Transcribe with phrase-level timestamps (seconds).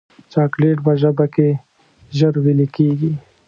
[0.31, 1.49] چاکلېټ په ژبه کې
[2.17, 3.11] ژر ویلې کېږي.